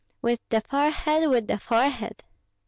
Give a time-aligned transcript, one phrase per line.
[0.23, 2.23] "With the forehead, with the forehead!"